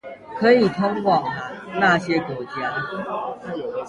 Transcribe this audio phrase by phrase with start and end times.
[0.39, 1.23] 可以通往
[1.79, 2.81] 那些國家